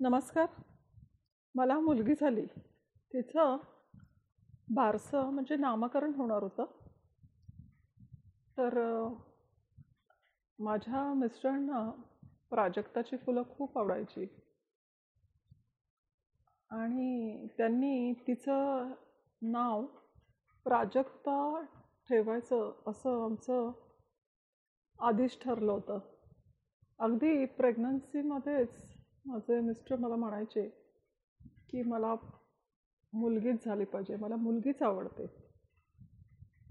नमस्कार. 0.00 0.46
मला 1.54 1.80
मुलगी 1.80 2.14
झाली. 2.20 2.46
तिचं 3.12 3.56
बारसं 4.70 5.30
म्हणजे 5.30 5.56
नामकरण 5.56 6.14
होणार 6.14 6.42
होतं. 6.42 6.64
तर 8.58 9.08
माझ्या 10.58 11.14
मिस्टरांना 11.14 11.90
प्राजक्ताची 12.50 13.16
फुलं 13.16 13.42
खूप 13.58 13.78
आवडायची. 13.78 14.26
आणि 16.70 17.46
त्यांनी 17.46 18.12
तिचं 18.12 18.92
नाव 19.42 19.86
प्राजक्ता 20.64 21.64
ठेवायचं 22.08 22.72
असं 22.86 23.24
आमचं 23.24 23.70
आधीच 25.00 25.42
ठरलं 25.42 25.72
होतं. 25.72 25.98
अगदी 26.98 27.46
प्रेग्नन्सीमध्येच 27.46 28.93
माझे 29.26 29.60
मिस्टर 29.60 29.96
मला 29.96 30.16
म्हणायचे 30.16 30.68
की 31.70 31.82
मला 31.82 32.14
मुलगीच 33.12 33.64
झाली 33.64 33.84
पाहिजे 33.84 34.16
मला 34.16 34.36
मुलगीच 34.36 34.82
आवडते. 34.82 35.26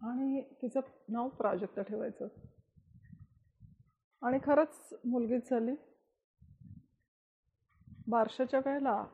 आणि 0.01 0.41
तिचं 0.61 0.79
नाव 1.09 1.29
प्राजक्ता 1.29 1.81
ठेवायचं. 1.81 2.27
आणि 4.21 4.39
खरंच 4.43 4.93
मुलगीच 5.05 5.49
झाली. 5.49 5.75
बारशाच्या 8.07 8.59
वेळेला 8.65 9.05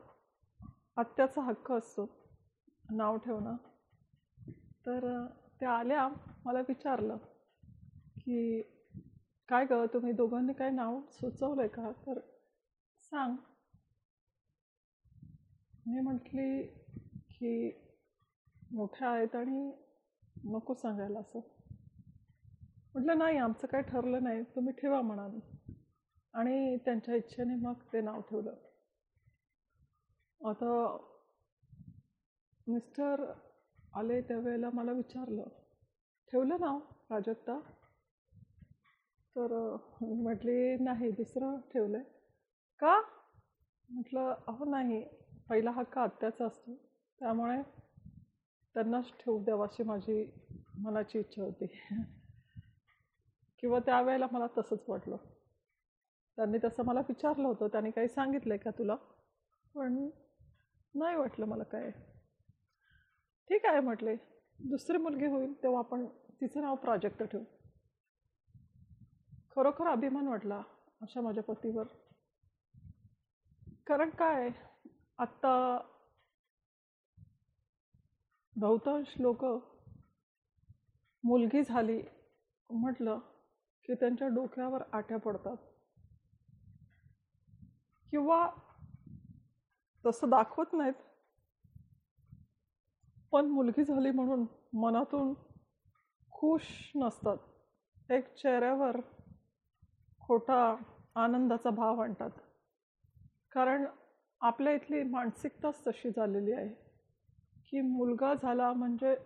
आत्याचा 0.96 1.42
हक्क 1.42 1.72
असतो 1.72 2.10
नाव 2.90 3.16
ठेवणं. 3.16 3.56
तर 4.86 5.26
त्या 5.60 5.70
आल्या 5.70 6.08
मला 6.44 6.60
विचारलं 6.60 7.16
की 8.16 8.62
काय 9.48 9.64
गं 9.64 9.86
तुम्ही 9.86 10.12
दोघांनी 10.12 10.52
काय 10.52 10.70
नाव 10.70 11.00
सुचवलं 11.10 11.60
आहे 11.60 11.68
का? 11.68 11.92
तर 12.06 12.18
सांग. 13.12 13.36
मी 15.86 16.00
म्हटली 16.00 16.62
की 17.30 17.70
मोठ्या 18.72 19.10
आहेत 19.10 19.36
आणि 19.36 19.72
नको 20.44 20.74
सांगायला 20.74 21.18
असं. 21.18 21.40
म्हटलं 22.94 23.18
नाही 23.18 23.38
आमचं 23.38 23.66
काय 23.66 23.82
ठरलं 23.82 24.22
नाही 24.22 24.42
तुम्ही 24.42 24.72
ठेवा 24.72 25.00
म्हणाल. 25.00 25.38
आणि 26.34 26.76
त्यांच्या 26.76 27.14
इच्छेने 27.14 27.54
मग 27.54 27.72
ते 27.92 28.00
नाव 28.00 28.20
ठेवलं. 28.20 28.54
आता 30.40 30.96
मिस्टर 32.66 33.24
आले 33.94 34.20
त्यावेळेला 34.20 34.70
मला 34.72 34.92
विचारलं 34.92 35.42
ठेवलं 36.32 36.60
नाव 36.60 36.78
प्राजक्ता? 36.78 37.60
तर 39.36 39.76
मी 40.02 40.22
म्हटली 40.22 40.76
नाही 40.76 41.10
दुसरं 41.10 41.56
ठेवलं 41.72 41.98
आहे 41.98 42.19
का? 42.80 43.00
म्हटलं 43.88 44.34
अहो 44.46 44.64
नाही 44.64 45.04
पहिला 45.48 45.70
हक्क 45.70 45.98
आत्याचा 45.98 46.46
असतो. 46.46 46.74
त्यामुळे 47.18 47.62
त्यांनाच 48.74 49.12
ठेवू 49.12 49.44
द्यावं 49.44 49.66
अशी 49.66 49.82
माझी 49.82 50.30
मनाची 50.78 51.18
इच्छा 51.18 51.42
होती. 51.42 51.66
किंवा 53.58 53.78
त्यावेळेला 53.78 54.26
मला 54.32 54.46
तसंच 54.58 54.78
वाटलं. 54.88 55.16
त्यांनी 56.36 56.58
तसं 56.64 56.84
मला 56.84 57.00
विचारलं 57.00 57.48
होतं. 57.48 57.66
त्यांनी 57.66 57.90
काही 57.90 58.08
सांगितलं 58.08 58.52
आहे 58.52 58.58
का 58.58 58.70
तुला? 58.70 58.94
पण 59.74 60.10
नाही 60.94 61.16
वाटलं 61.16 61.46
मला 61.46 61.62
काय. 61.62 61.90
ठीक 63.48 63.66
आहे 63.66 63.80
म्हटले. 63.80 64.16
दुसरी 64.64 64.96
मुलगी 64.96 65.26
होईल 65.26 65.62
तेव्हा 65.62 65.78
आपण 65.78 66.06
तिचं 66.06 66.60
नाव 66.60 66.74
प्राजक्त 66.74 67.22
ठेवू. 67.22 67.44
खरोखर 69.56 69.86
अभिमान 69.86 70.28
वाटला 70.28 70.62
अशा 71.02 71.20
माझ्या 71.20 71.42
पतीवर. 71.42 71.84
कारण 73.90 74.10
काय? 74.10 74.50
आत्ता 75.18 75.80
बहुतांश 78.56 79.14
लोक 79.18 79.44
मुलगी 81.24 81.62
झाली 81.62 82.02
म्हटलं 82.70 83.18
की 83.84 83.94
त्यांच्या 83.94 84.28
डोक्यावर 84.28 84.82
आट्या 84.92 85.16
पडतात. 85.16 85.56
किंवा 88.10 88.50
तसं 90.06 90.30
दाखवत 90.30 90.66
नाहीत. 90.72 90.94
पण 93.32 93.44
मुलगी 93.46 93.84
झाली 93.84 94.10
म्हणून 94.10 94.46
मनातून 94.72 95.34
खुश 96.30 96.92
नसतात. 96.94 97.36
एक 98.10 98.34
चेहऱ्यावर 98.34 98.96
खोटा 100.20 100.76
आनंदाचा 101.14 101.70
भाव 101.70 102.00
आणतात. 102.00 102.30
कारण 103.52 103.86
आपल्या 104.40 104.72
इथली 104.72 105.02
मानसिकताच 105.02 105.86
तशी 105.86 106.10
झालेली 106.10 106.52
आहे 106.52 106.68
की 107.68 107.80
मुलगा 107.80 108.34
झाला 108.34 108.72
म्हणजे 108.72 109.16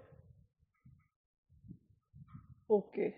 ओके. 2.68 3.10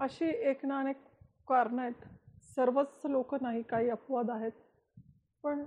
अशी 0.00 0.24
एक 0.24 0.64
ना 0.64 0.78
अनेक 0.78 0.96
कारणं 1.48 1.82
आहेत. 1.82 2.04
सर्वच 2.56 3.00
लोक 3.04 3.34
नाही 3.42 3.62
काही 3.62 3.90
अपवाद 3.90 4.30
आहेत. 4.30 4.52
पण 5.42 5.64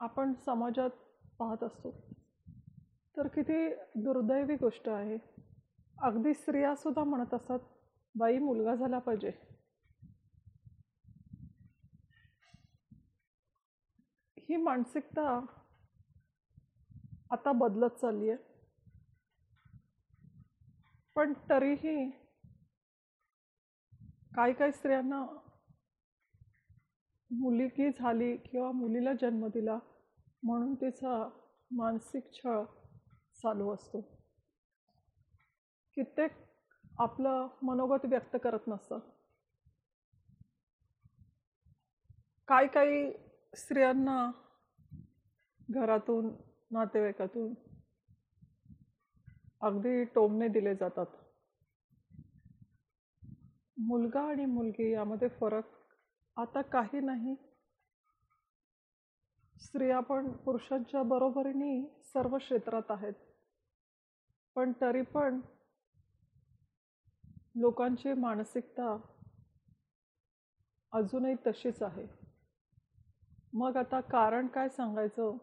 आपण 0.00 0.32
समाजात 0.34 0.90
पाहत 1.38 1.64
असतो. 1.64 1.90
तर 3.16 3.26
किती 3.26 3.68
दुर्दैवी 3.94 4.54
गोष्ट 4.54 4.88
आहे. 4.88 5.18
अगदी 6.02 6.34
स्त्रियासुद्धा 6.34 7.04
म्हणत 7.04 7.34
असतात 7.34 7.58
बाई 8.14 8.38
मुलगा 8.38 8.74
झाला 8.74 8.98
पाहिजे. 8.98 9.30
ही 14.52 14.56
मानसिकता 14.56 15.46
आता 17.30 17.52
बदलत 17.52 17.90
चालली 17.90 18.30
आहे 18.30 18.38
पण 21.14 21.32
तरीही 21.50 22.10
काही 24.36 24.52
काही 24.52 24.72
स्त्रियांना 24.72 25.26
मुलगी 27.30 27.90
झाली 27.90 28.36
किंवा 28.36 28.72
मुलीला 28.72 29.12
जन्म 29.12 29.46
दिला 29.46 29.78
म्हणून 30.42 30.74
तिचा 30.74 31.28
मानसिक 31.70 32.32
छळ 32.32 32.64
चालू 33.42 33.74
असतो. 33.74 34.00
कित्येक 35.94 36.32
आपलं 36.98 37.48
मनोगत 37.62 38.04
व्यक्त 38.04 38.36
करत 38.44 38.68
नसतं. 38.68 38.98
काही 42.48 42.68
काही 42.68 43.12
स्त्रियांना 43.56 44.30
घरातून 45.72 46.30
नातेवाईकातून. 46.70 47.54
अगदी 49.60 50.04
टोमणे 50.04 50.48
दिले 50.48 50.74
जातात. 50.74 51.06
मुलगा 53.76 54.22
आणि 54.22 54.44
मुलगी 54.44 54.92
यामध्ये 54.92 55.28
फरक 55.28 55.64
आता 56.36 56.62
काही 56.62 57.00
नाही. 57.00 57.34
स्त्रिया 59.56 60.00
पण 60.00 60.32
पुरुषांच्या 60.32 61.02
बरोबरीने 61.02 62.00
सर्व 62.04 62.38
क्षेत्रात 62.38 62.90
आहेत. 62.90 63.12
पण 64.54 64.72
तरी 64.80 65.02
पण 65.02 65.40
लोकांची 67.54 68.12
मानसिकता 68.12 68.96
अजूनही 70.92 71.34
तशीच 71.46 71.82
आहे. 71.82 72.06
मग 73.52 73.76
आता 73.76 74.00
कारण 74.00 74.46
काय 74.46 74.68
सांगायचं? 74.68 75.36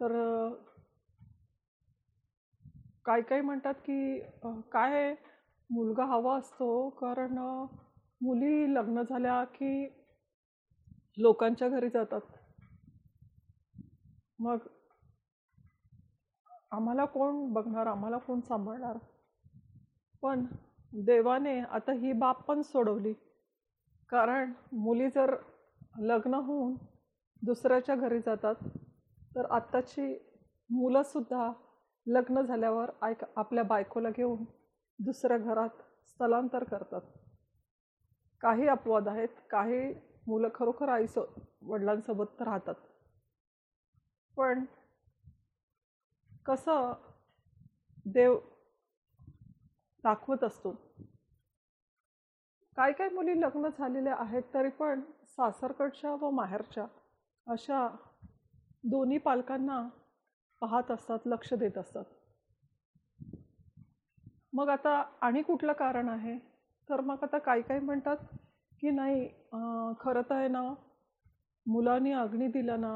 तर 0.00 0.12
काही 3.04 3.22
काही 3.22 3.40
म्हणतात 3.40 3.74
की 3.74 4.18
काय 4.72 5.14
मुलगा 5.70 6.04
हवा 6.04 6.36
असतो? 6.38 6.88
कारण 6.90 7.38
मुली 8.20 8.74
लग्न 8.74 9.02
झाल्या 9.02 9.44
की 9.44 9.86
लोकांच्या 11.18 11.68
घरी 11.68 11.88
जातात. 11.88 12.20
मग 14.38 14.58
आम्हाला 16.72 17.04
कोण 17.04 17.52
बघणार? 17.52 17.86
आम्हाला 17.86 18.18
कोण 18.18 18.40
सांभाळणार? 18.40 18.98
पण 20.22 20.44
देवाने 20.92 21.60
आता 21.60 21.92
ही 21.92 22.12
बाब 22.12 22.36
पण 22.36 22.62
सोडवली. 22.62 23.12
कारण 24.10 24.52
मुली 24.72 25.08
जर 25.08 25.34
लग्न 26.00 26.34
होऊन 26.34 26.74
दुसऱ्याच्या 27.42 27.94
घरी 27.94 28.18
जातात 28.18 28.54
तर 29.36 29.44
आत्ताची 29.50 30.14
मुलंसुद्धा 30.70 31.52
लग्न 32.06 32.40
झाल्यावर 32.40 32.90
ऐक 33.02 33.24
आपल्या 33.36 33.64
बायकोला 33.64 34.10
घेऊन 34.10 34.44
दुसऱ्या 34.98 35.38
घरात 35.38 35.82
स्थलांतर 36.08 36.64
करतात. 36.64 37.00
काही 38.40 38.68
अपवाद 38.68 39.08
आहेत 39.08 39.28
काही 39.50 39.94
मुलं 40.26 40.48
खरोखर 40.54 40.88
आईसो 40.88 41.24
वडिलांसोबत 41.62 42.42
राहतात. 42.42 42.74
पण 44.36 44.64
कसं 46.46 46.92
देव 48.06 48.38
दाखवत 50.04 50.44
असतो? 50.44 50.72
काही 52.76 52.92
काही 52.92 53.10
मुली 53.10 53.40
लग्न 53.40 53.68
झालेल्या 53.78 54.14
आहेत 54.18 54.42
तरी 54.54 54.68
पण 54.68 55.00
सासरकडच्या 55.24 56.10
व 56.10 56.30
माहेरच्या 56.30 56.86
अशा 57.46 57.88
दोन्ही 58.84 59.18
पालकांना 59.18 59.80
पाहत 60.62 60.90
असतात 60.90 61.26
लक्ष 61.26 61.52
देत 61.54 61.78
असतात. 61.78 62.04
मग 64.52 64.68
आता 64.68 64.90
आणि 65.20 65.42
कुठलं 65.42 65.72
कारण 65.72 66.08
आहे? 66.08 66.36
तर 66.88 67.00
मग 67.00 67.22
आता 67.22 67.38
काही 67.38 67.62
काही 67.62 67.80
म्हणतात 67.80 68.16
की 68.82 68.90
नाही 68.90 69.26
खरं 70.00 70.22
तर 70.30 70.34
आहे 70.34 70.48
ना 70.48 70.62
मुलांनी 71.66 72.12
अग्नी 72.12 72.46
दिला 72.48 72.76
ना 72.76 72.94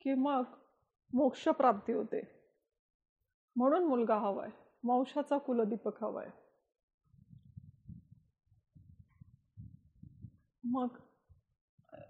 की 0.00 0.14
मग 0.14 0.42
मोक्षप्राप्ती 1.10 1.92
होते. 1.92 2.20
म्हणून 3.56 3.84
मुलगा 3.84 4.16
हवाय 4.18 4.50
वंशाचा 4.84 5.38
कुलदीपक 5.38 6.02
हवाय. 6.04 6.28
मग 10.64 10.96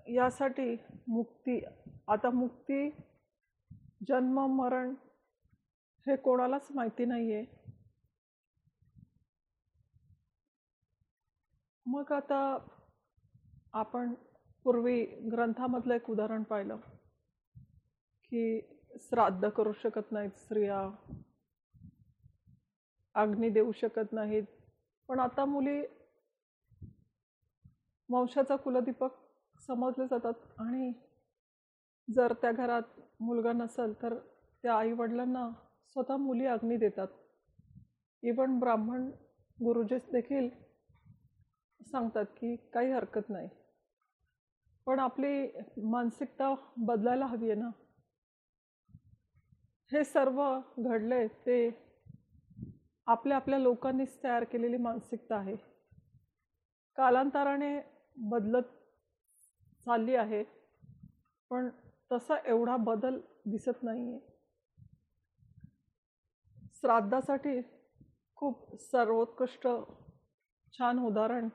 यासाठी 0.09 0.75
मुक्ती 1.09 1.59
आता 2.09 2.31
मुक्ती 2.31 2.89
जन्म 4.09 4.39
मरण 4.57 4.95
हे 6.07 6.17
कोणालाच 6.17 6.69
माहिती 6.75 7.05
नाही 7.05 7.33
आहे 7.33 7.45
मग 11.87 12.13
आता 12.13 12.39
आपण 13.73 14.15
पूर्वी 14.65 15.05
ग्रंथामधलं 15.31 15.95
एक 15.95 16.11
उदाहरण 16.11 16.43
पाहिलं 16.43 16.77
की 18.33 18.61
श्राद्ध 19.01 19.49
करू 19.49 19.73
शकत 19.73 20.13
नाहीत 20.13 20.39
स्त्रिया 20.39 20.81
अग्नी 23.15 23.49
देऊ 23.51 23.73
शकत 23.73 24.13
नाहीत. 24.13 24.45
पण 25.09 25.21
आता 25.21 25.45
मुली 25.45 25.81
वंशाचा 28.09 28.57
कुलदीपक 28.57 29.15
समजले 29.61 30.07
जातात 30.07 30.61
आणि 30.61 30.93
जर 32.15 32.33
त्या 32.33 32.53
घरात 32.53 32.83
मुलगा 33.21 33.53
नसेल 33.53 34.03
तर 34.03 34.15
त्या 34.63 34.75
आईवडिलांना 34.75 35.51
स्वतः 35.87 36.17
मुली 36.17 36.47
अग्नी 36.47 36.77
देतात. 36.77 37.09
इवन 38.23 38.59
ब्राह्मण 38.59 39.11
गुरुजीस 39.65 40.03
देखील 40.13 40.49
सांगतात 41.87 42.25
की 42.25 42.57
काही 42.57 42.93
हरकत 42.93 43.31
नाही. 43.31 43.49
पण 44.87 44.99
आपली 44.99 45.49
मानसिकता 45.83 46.55
बदलायला 46.77 47.27
हवी 47.27 47.51
आहे 47.51 47.61
ना? 47.61 47.71
हे 49.93 50.05
सर्व 50.05 50.61
घडले 50.79 51.27
ते 51.27 51.71
आपल्या 53.07 53.37
आपल्या 53.37 53.59
लोकांनीच 53.59 54.23
तयार 54.23 54.45
केलेली 54.45 54.77
मानसिकता 54.77 55.37
आहे. 55.37 55.57
कालांतराने 56.97 57.81
बदलत 58.17 58.63
चालली 59.85 60.15
आहे. 60.15 60.45
पण 61.51 61.69
तसा 62.13 62.37
एवढा 62.45 62.77
बदल 62.77 63.21
दिसत 63.47 63.83
नाही 63.83 64.13
आहे 64.13 64.21
श्राद्धासाठी 66.75 67.61
खूप 68.37 68.77
सर्वोत्कृष्ट 68.81 69.67
छान 70.73 70.99
उदाहरण 70.99 71.49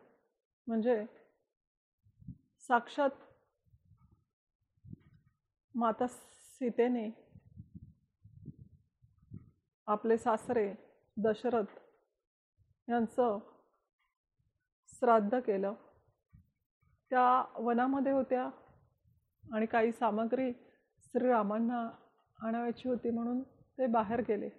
म्हणजे 0.68 1.04
साक्षात 2.68 3.10
माता 5.76 6.08
सीतेने 6.08 7.10
आपले 9.88 10.18
सासरे 10.18 10.72
दशरथ 11.18 11.78
यांचं 12.88 13.38
श्राद्ध 14.90 15.40
केलं. 15.40 15.74
त्या 17.12 17.44
वनामध्ये 17.58 18.12
होत्या 18.12 18.50
आणि 19.54 19.66
काही 19.66 19.92
सामग्री 19.92 20.52
श्रीरामांना 21.00 21.90
आणायची 22.40 22.90
होती 22.90 23.10
म्हणून 23.10 23.44
ते 23.44 23.88
बाहेर 23.88 24.22
गेले. 24.22 24.50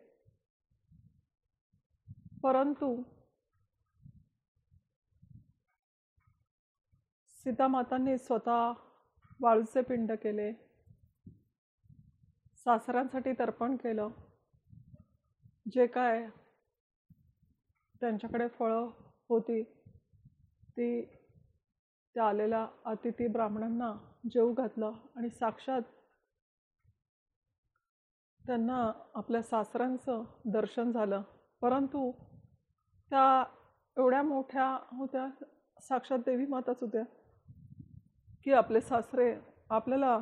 परंतु 2.43 3.03
सीतामातांनी 7.45 8.19
स्वतः 8.19 8.73
वाळूचे 9.41 9.83
पिंड 9.83 10.13
केले. 10.13 10.53
सासऱ्यांसाठी 12.57 13.33
तर्पण 13.33 13.77
केलं. 13.77 14.09
जे 15.73 15.87
काय 15.87 16.29
त्यांच्याकडे 18.01 18.49
फळं 18.49 18.91
होती 19.29 19.63
ती 20.65 21.05
त्या 22.15 22.25
आलेल्या 22.25 22.67
अतिथी 22.85 23.27
ब्राह्मणांना 23.27 24.08
जेवू 24.25 24.53
घातलं 24.53 24.93
आणि 25.17 25.31
साक्षात 25.31 25.83
त्यांना 28.47 28.93
आपल्या 29.15 29.43
सासऱ्यांचं 29.43 30.25
दर्शन 30.45 30.91
झालं. 30.93 31.23
परंतु 31.61 32.11
त्या 33.11 33.45
एवढ्या 33.97 34.23
मोठ्या 34.23 34.67
होत्या 34.93 35.29
साक्षात 35.81 36.19
देवी 36.19 36.47
माताच 36.47 36.83
होत्या 36.83 37.05
की 38.45 38.53
आपले 38.53 38.81
सासरे 38.81 39.35
आपल्याला 39.71 40.19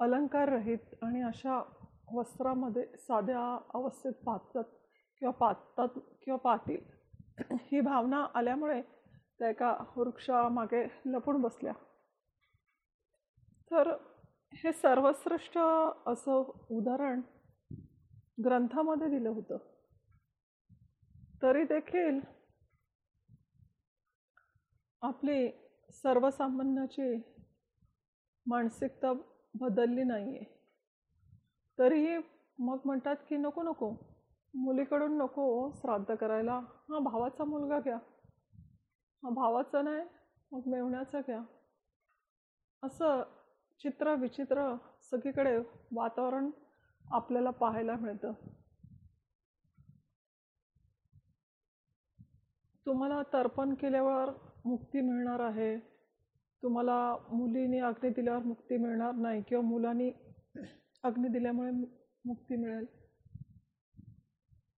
अलंकार 0.00 0.48
रहित 0.48 0.94
आणि 1.02 1.22
अशा 1.22 1.62
वस्त्रामध्ये 2.12 2.84
साध्या 2.96 3.58
अवस्थेत 3.74 4.12
पाहतात 4.12 4.64
किंवा 5.20 5.32
पातात 5.32 5.98
किंवा 6.22 6.38
पाहतील 6.38 7.52
ही 7.52 7.80
भावना 7.80 8.26
आल्यामुळे 8.34 8.82
त्या 9.38 9.48
एका 9.50 9.76
वृक्षामागे 9.96 10.84
लपून 11.06 11.40
बसल्या. 11.40 11.72
तर 13.70 13.96
हे 14.54 14.72
सर्वश्रेष्ठ 14.72 15.58
असं 16.06 16.50
उदाहरण 16.70 17.20
ग्रंथामध्ये 18.44 19.08
दिलं 19.08 19.28
होतं. 19.28 19.56
तरी 21.42 21.64
देखील 21.64 22.20
आपली 25.02 25.50
सर्वसामान्याची 25.90 27.16
मानसिकता 28.46 29.12
बदलली 29.54 30.04
नाही 30.04 30.36
आहे 30.36 30.44
तरीही 31.78 32.18
मग 32.58 32.78
म्हणतात 32.84 33.16
की 33.28 33.36
नको 33.36 33.62
नको. 33.62 33.94
मुलीकडून 34.54 35.18
नको 35.18 35.72
श्राद्ध 35.72 36.14
करायला. 36.14 36.54
हा 36.54 36.98
भावाचा 36.98 37.44
मुलगा 37.44 37.80
घ्या. 37.80 37.96
हा 39.22 39.30
भावाचा 39.30 39.82
नाही 39.82 40.04
मग 40.52 40.60
मेवण्याचा 40.66 41.20
घ्या. 41.20 41.40
असं 42.82 43.22
चित्र 43.80 44.14
विचित्र 44.14 44.74
सगळीकडे 45.10 45.58
वातावरण 45.92 46.50
आपल्याला 47.10 47.50
पाहायला 47.50 47.94
मिळतं. 47.96 48.32
तुम्हाला 52.86 53.22
तर्पण 53.32 53.74
केल्यावर 53.74 54.30
मुक्ती 54.64 55.00
मिळणार 55.00 55.40
आहे. 55.40 55.78
तुम्हाला 56.62 57.16
मुलीने 57.30 57.78
अग्नी 57.78 58.10
दिल्यावर 58.10 58.42
मुक्ती 58.42 58.76
मिळणार 58.76 59.12
नाही 59.12 59.42
किंवा 59.42 59.68
मुलांनी 59.68 60.12
अग्नी 61.02 61.28
दिल्यामुळे 61.28 61.70
मुक्ती 62.24 62.56
मिळेल. 62.56 62.86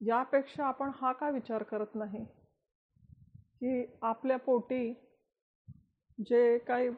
यापेक्षा 0.00 0.66
आपण 0.66 0.90
हा 0.94 1.12
का 1.12 1.30
विचार 1.30 1.62
करत 1.62 1.94
नाही? 1.94 2.24
की 3.60 3.98
आपल्या 4.02 4.36
पोटी 4.36 4.94
जे 6.18 6.58
काही 6.58 6.88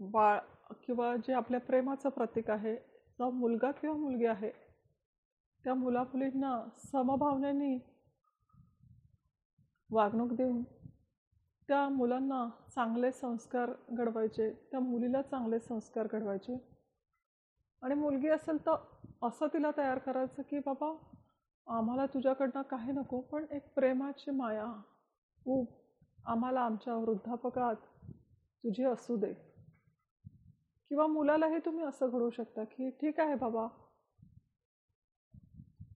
बाळ 0.00 0.38
किंवा 0.72 1.16
जे 1.16 1.32
आपल्या 1.32 1.60
प्रेमाचं 1.60 2.08
प्रतीक 2.08 2.50
आहे 2.50 2.76
जो 3.18 3.30
मुलगा 3.30 3.70
किंवा 3.70 3.96
मुलगी 3.96 4.26
आहे 4.26 4.50
त्या 5.64 5.74
मुलामुलींना 5.74 6.68
समभावनेने 6.78 7.90
वागणूक 9.90 10.32
देऊन 10.32 10.62
त्या 11.68 11.88
मुलांना 11.88 12.48
चांगले 12.74 13.12
संस्कार 13.12 13.70
घडवायचे 13.90 14.50
त्या 14.52 14.80
मुलीला 14.80 15.22
चांगले 15.22 15.58
संस्कार 15.58 16.08
घडवायचे. 16.12 16.70
आणि 17.82 17.94
मुलगी 17.94 18.28
असेल 18.28 18.66
तर 18.66 18.74
असं 19.22 19.46
तिला 19.46 19.70
तयार 19.76 19.98
करायचं 19.98 20.42
की 20.42 20.58
बाबा 20.58 20.96
आम्हाला 21.66 22.06
तुझ्याकडनं 22.06 22.62
काही 22.62 22.92
नको 22.92 23.20
पण 23.20 23.44
एक 23.50 23.74
प्रेमाची 23.74 24.30
माया. 24.30 24.72
ऊब 25.46 25.66
आम्हाला 26.24 26.60
आमच्या 26.60 26.94
वृद्धापकात 26.94 27.76
तुझी 28.64 28.84
असू 28.84 29.16
दे. 29.16 29.49
किंवा 30.90 31.06
मुलालाही 31.06 31.58
तुम्ही 31.58 31.84
असं 31.84 32.08
घडवू 32.08 32.30
शकता 32.30 32.64
की 32.64 32.90
ठीक 32.90 33.20
आहे 33.20 33.34
बाबा 33.34 33.66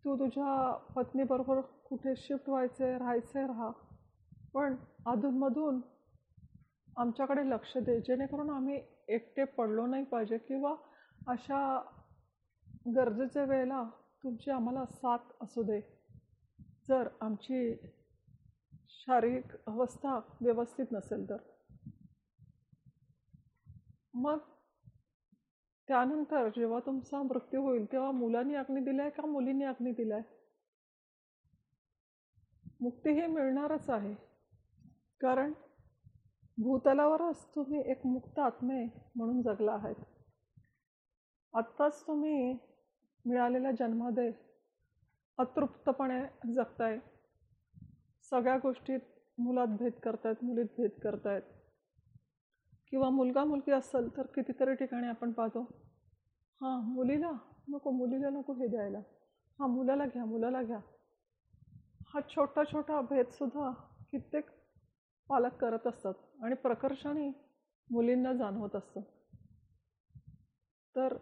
तू 0.04 0.16
तुझ्या 0.16 0.76
पत्नीबरोबर 0.96 1.60
कुठे 1.60 2.14
शिफ्ट 2.16 2.48
व्हायचे 2.48 2.98
राहायचे 2.98 3.46
राहा. 3.46 3.70
पण 4.54 4.76
अधूनमधून 5.06 5.80
आमच्याकडे 6.96 7.48
लक्ष 7.50 7.76
दे 7.76 8.00
जेणेकरून 8.00 8.50
आम्ही 8.50 8.80
एकटे 9.08 9.44
पडलो 9.44 9.86
नाही 9.86 10.04
पाहिजे 10.04 10.38
किंवा 10.38 10.74
अशा 11.26 11.82
गरजेच्या 12.86 13.44
वेळेला 13.44 13.82
तुमची 14.22 14.50
आम्हाला 14.50 14.84
साथ 14.86 15.32
असू 15.40 15.62
दे. 15.62 15.80
जर 16.88 17.08
आमची 17.20 17.74
शारीरिक 18.90 19.56
अवस्था 19.66 20.20
व्यवस्थित 20.40 20.92
नसेल 20.92 21.28
तर. 21.30 21.36
मग 24.14 24.38
त्यानंतर 25.88 26.48
जेव्हा 26.48 26.80
तुमचा 26.86 27.22
मृत्यू 27.22 27.62
होईल 27.62 27.92
तेव्हा 27.92 28.10
मुलांनी 28.10 28.54
अग्नी 28.54 28.80
दिलाय 28.80 29.10
का 29.10 29.26
मुलींनी 29.26 29.64
अग्नी 29.64 29.90
दिलाय? 29.90 30.20
मुक्ती 32.80 33.10
ही 33.10 33.26
मिळणारच 33.26 33.90
आहे. 33.90 34.14
कारण 35.20 35.52
भूतलावरच 36.58 37.46
तुम्ही 37.54 37.82
एक 37.90 38.06
मुक्त 38.06 38.38
आत्मे 38.38 38.86
म्हणून 39.16 39.42
जगला 39.42 39.72
आहात. 39.72 39.94
आत्ताच 41.54 42.06
तुम्ही 42.06 42.56
मिळालेल्या 43.26 43.70
जन्मामध्ये 43.70 44.32
अतृप्तपणे 45.38 46.52
जगताय. 46.52 46.98
सगळ्या 48.30 48.56
गोष्टीत 48.56 49.00
मुलात 49.38 49.66
भेद 49.66 49.92
करतायत 49.92 50.44
मुलीत 50.44 50.66
भेद 50.76 50.90
करतायत. 51.02 51.42
किंवा 52.94 53.10
मुलगा 53.10 53.44
मुलगी 53.44 53.72
असेल 53.72 54.16
तर 54.16 54.26
कितीतरी 54.26 54.74
ठिकाणी 54.74 55.06
आपण 55.06 55.32
पाहतो. 55.32 55.60
हां 56.60 56.80
मुलीला 56.82 57.30
नको 57.68 57.90
मुलीला 57.90 58.28
नको 58.30 58.52
हे 58.52 58.66
द्यायला. 58.66 58.98
हां 59.58 59.68
मुलाला 59.70 60.06
घ्या 60.06 60.24
मुलाला 60.24 60.62
घ्या. 60.62 60.78
हा 62.08 62.20
छोटा 62.28 62.64
छोटा 62.72 63.00
भेदसुद्धा 63.00 63.70
कित्येक 64.10 64.50
पालक 65.28 65.54
करत 65.54 65.86
असतात 65.86 66.14
आणि 66.42 66.54
प्रकर्षाने 66.54 67.28
मुलींना 67.90 68.32
जाणवत 68.32 68.76
असतं 68.76 69.00
तर 70.96 71.16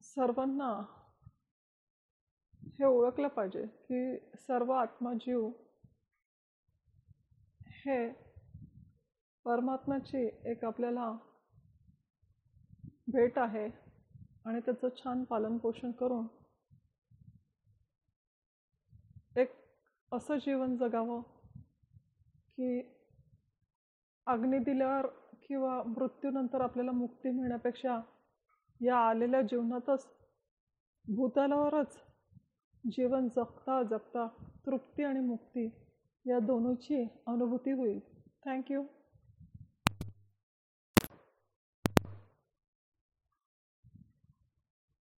सर्वांना 0.00 0.68
हे 2.78 2.84
ओळखलं 2.84 3.28
पाहिजे 3.28 3.66
की 3.66 4.16
सर्व 4.36 4.72
आत्मजीव 4.72 5.50
हे 7.66 8.33
परमात्म्याची 9.44 10.28
एक 10.44 10.64
आपल्याला 10.64 11.10
भेट 13.08 13.38
आहे 13.38 13.68
आणि 14.44 14.60
त्याचं 14.60 14.88
छान 14.96 15.24
पालनपोषण 15.24 15.90
करून 15.90 16.26
एक 19.36 19.52
असं 20.12 20.36
जीवन 20.36 20.76
जगावं 20.76 21.20
की 22.56 22.80
अग्नी 24.26 24.58
दिल्यावर 24.58 25.06
किंवा 25.42 25.82
मृत्यूनंतर 25.86 26.60
आपल्याला 26.60 26.92
मुक्ती 26.92 27.30
मिळण्यापेक्षा 27.30 28.00
या 28.80 28.96
आलेल्या 28.98 29.42
जीवनातच 29.42 30.06
भूतालावरच 31.06 31.96
जीवन 32.84 33.28
जगता 33.28 33.82
जगता 33.82 34.26
तृप्ती 34.66 35.04
आणि 35.04 35.20
मुक्ती 35.20 35.66
या 36.26 36.38
दोन्हीची 36.38 37.02
अनुभूती 37.26 37.72
होईल. 37.72 38.00
थँक्यू 38.44 38.82